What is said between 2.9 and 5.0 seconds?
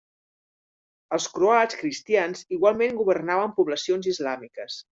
governaven poblacions islàmiques.